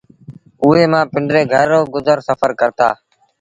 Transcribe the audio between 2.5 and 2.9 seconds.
ڪرتآ